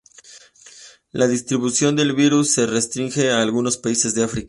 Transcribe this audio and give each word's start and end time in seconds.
La 1.11 1.27
distribución 1.27 1.95
del 1.95 2.13
virus 2.13 2.49
se 2.55 2.65
restringe 2.65 3.29
a 3.29 3.39
algunos 3.43 3.77
países 3.77 4.15
de 4.15 4.23
África. 4.23 4.39